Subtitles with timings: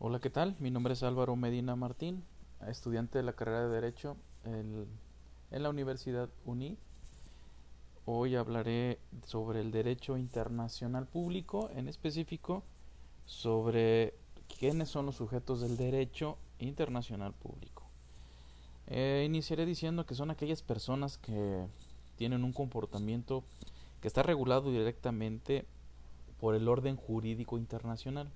[0.00, 0.54] Hola, ¿qué tal?
[0.60, 2.22] Mi nombre es Álvaro Medina Martín,
[2.68, 4.86] estudiante de la carrera de Derecho en,
[5.50, 6.78] la Universidad UNI.
[8.04, 12.62] Hoy hablaré sobre el derecho internacional público, en específico
[13.26, 14.14] sobre
[14.56, 17.82] quiénes son los sujetos del derecho internacional público.
[18.86, 21.66] Eh, iniciaré diciendo que son aquellas personas que
[22.14, 23.42] tienen un comportamiento
[24.00, 25.66] que está regulado directamente
[26.38, 28.30] por el orden jurídico internacional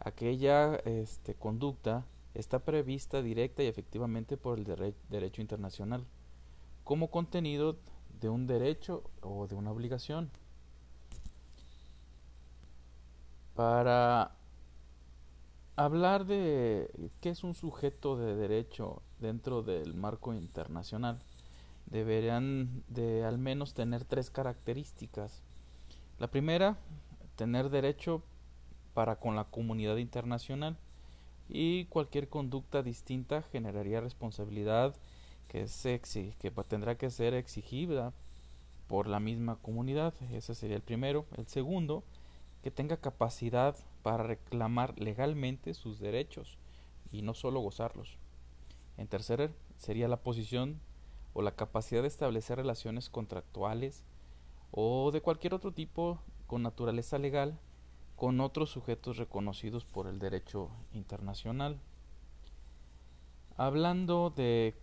[0.00, 6.04] aquella este, conducta está prevista directa y efectivamente por el derecho internacional
[6.84, 7.76] como contenido
[8.20, 10.30] de un derecho o de una obligación.
[13.54, 14.36] Para
[15.74, 21.18] hablar de qué es un sujeto de derecho dentro del marco internacional,
[21.86, 25.42] deberían de al menos tener tres características.
[26.18, 26.78] La primera,
[27.34, 28.22] tener derecho
[28.96, 30.78] para con la comunidad internacional
[31.50, 34.96] y cualquier conducta distinta generaría responsabilidad
[35.48, 38.14] que, se que tendrá que ser exigida
[38.88, 40.14] por la misma comunidad.
[40.32, 41.26] Ese sería el primero.
[41.36, 42.04] El segundo,
[42.62, 46.56] que tenga capacidad para reclamar legalmente sus derechos
[47.12, 48.16] y no solo gozarlos.
[48.96, 50.80] En tercer, sería la posición
[51.34, 54.04] o la capacidad de establecer relaciones contractuales
[54.70, 57.58] o de cualquier otro tipo con naturaleza legal
[58.16, 61.78] con otros sujetos reconocidos por el derecho internacional.
[63.58, 64.74] Hablando de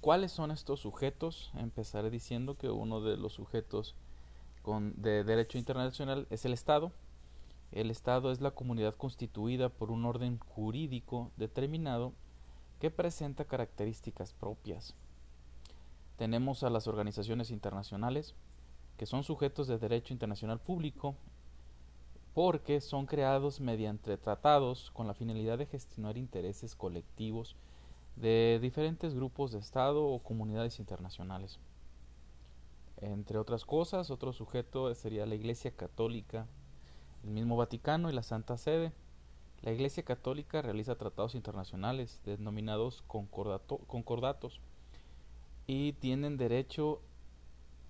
[0.00, 3.94] cuáles son estos sujetos, empezaré diciendo que uno de los sujetos
[4.60, 6.92] con, de derecho internacional es el Estado.
[7.72, 12.12] El Estado es la comunidad constituida por un orden jurídico determinado
[12.78, 14.94] que presenta características propias.
[16.16, 18.34] Tenemos a las organizaciones internacionales,
[18.98, 21.16] que son sujetos de derecho internacional público
[22.34, 27.56] porque son creados mediante tratados con la finalidad de gestionar intereses colectivos
[28.16, 31.58] de diferentes grupos de Estado o comunidades internacionales.
[33.00, 36.46] Entre otras cosas, otro sujeto sería la Iglesia Católica,
[37.24, 38.92] el mismo Vaticano y la Santa Sede.
[39.60, 44.60] La Iglesia Católica realiza tratados internacionales denominados concordatos
[45.66, 47.00] y tienen derecho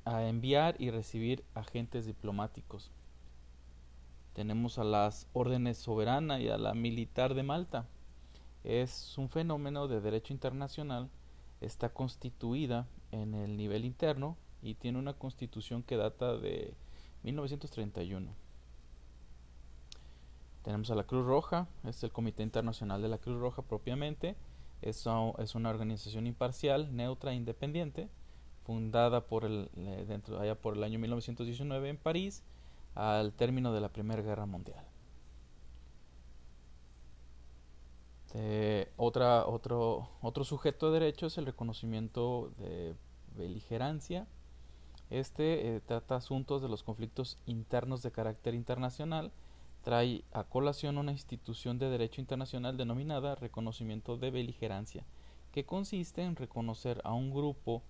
[0.04, 2.91] a enviar y recibir agentes diplomáticos
[4.34, 7.87] tenemos a las órdenes soberana y a la militar de Malta.
[8.65, 11.10] Es un fenómeno de derecho internacional,
[11.60, 16.75] está constituida en el nivel interno y tiene una constitución que data de
[17.25, 18.32] 1931.
[20.62, 24.37] Tenemos a la Cruz Roja, es el Comité Internacional de la Cruz Roja propiamente,
[24.81, 28.09] es, una organización imparcial, neutra e independiente,
[28.64, 32.43] fundada por el, eh, dentro, allá por el año 1919 en París
[32.94, 34.84] al término de la Primera Guerra Mundial.
[38.97, 42.94] otra, otro, otro sujeto de derecho es el reconocimiento de
[43.36, 44.26] beligerancia.
[45.10, 49.31] Este eh, trata asuntos de los conflictos internos de carácter internacional.
[49.82, 55.04] Trae a colación una institución de derecho internacional denominada reconocimiento de beligerancia,
[55.50, 57.82] que consiste en reconocer a un grupo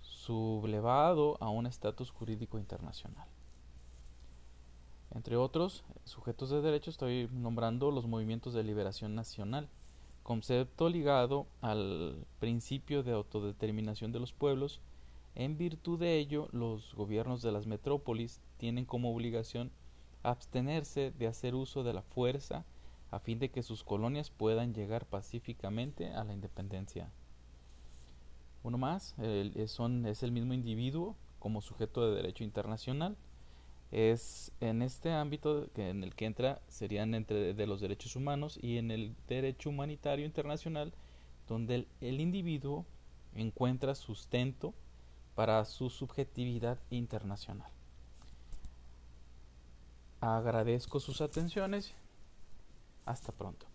[0.00, 3.28] sublevado a un estatus jurídico internacional.
[5.12, 9.68] Entre otros sujetos de derecho estoy nombrando los movimientos de liberación nacional,
[10.22, 14.80] concepto ligado al principio de autodeterminación de los pueblos.
[15.34, 19.72] En virtud de ello, los gobiernos de las metrópolis tienen como obligación
[20.22, 22.64] abstenerse de hacer uso de la fuerza
[23.10, 27.10] a fin de que sus colonias puedan llegar pacíficamente a la independencia.
[28.62, 29.16] Uno más,
[29.66, 33.16] son, es el mismo individuo como sujeto de derecho internacional
[33.90, 38.78] es en este ámbito en el que entra serían entre de los derechos humanos y
[38.78, 40.92] en el derecho humanitario internacional
[41.48, 42.86] donde el individuo
[43.34, 44.74] encuentra sustento
[45.34, 47.70] para su subjetividad internacional.
[50.20, 51.94] Agradezco sus atenciones.
[53.06, 53.69] Hasta pronto.